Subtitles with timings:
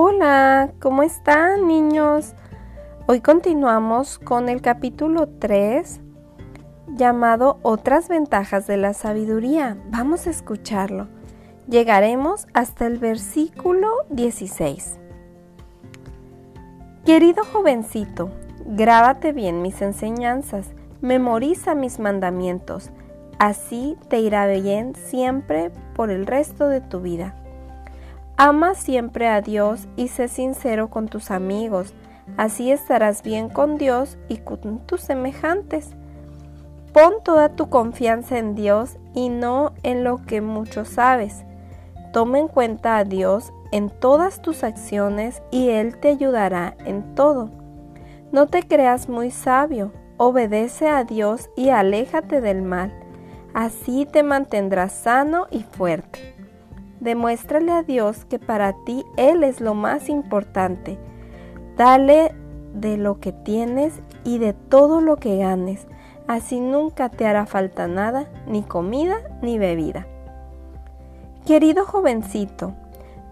[0.00, 2.34] Hola, ¿cómo están niños?
[3.08, 6.00] Hoy continuamos con el capítulo 3
[6.94, 9.76] llamado Otras ventajas de la sabiduría.
[9.90, 11.08] Vamos a escucharlo.
[11.68, 15.00] Llegaremos hasta el versículo 16.
[17.04, 18.30] Querido jovencito,
[18.66, 20.68] grábate bien mis enseñanzas,
[21.00, 22.92] memoriza mis mandamientos,
[23.40, 27.34] así te irá bien siempre por el resto de tu vida.
[28.40, 31.92] Ama siempre a Dios y sé sincero con tus amigos,
[32.36, 35.90] así estarás bien con Dios y con tus semejantes.
[36.92, 41.42] Pon toda tu confianza en Dios y no en lo que mucho sabes.
[42.12, 47.50] Toma en cuenta a Dios en todas tus acciones y Él te ayudará en todo.
[48.30, 52.92] No te creas muy sabio, obedece a Dios y aléjate del mal.
[53.52, 56.37] Así te mantendrás sano y fuerte.
[57.00, 60.98] Demuéstrale a Dios que para ti Él es lo más importante.
[61.76, 62.34] Dale
[62.74, 65.86] de lo que tienes y de todo lo que ganes.
[66.26, 70.06] Así nunca te hará falta nada, ni comida ni bebida.
[71.46, 72.74] Querido jovencito,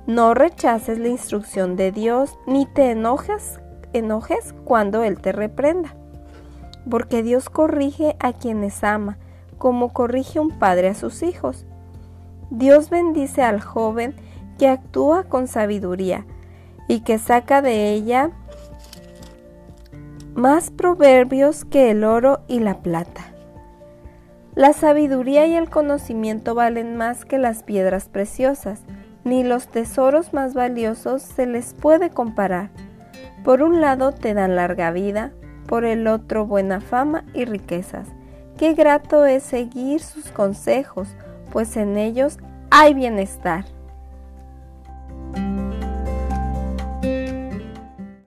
[0.06, 3.60] no rechaces la instrucción de Dios ni te enojes,
[4.64, 5.94] cuando Él te reprenda.
[6.88, 9.18] Porque Dios corrige a quienes ama,
[9.58, 11.66] como corrige un padre a sus hijos.
[12.50, 14.14] Dios bendice al joven
[14.58, 16.24] que actúa con sabiduría
[16.88, 18.30] y que saca de ella
[20.34, 23.32] más proverbios que el oro y la plata.
[24.54, 28.82] La sabiduría y el conocimiento valen más que las piedras preciosas,
[29.24, 32.70] ni los tesoros más valiosos se les puede comparar.
[33.44, 35.32] Por un lado te dan larga vida,
[35.66, 38.08] por el otro buena fama y riquezas.
[38.56, 41.08] Qué grato es seguir sus consejos,
[41.56, 42.36] pues en ellos
[42.70, 43.64] hay bienestar.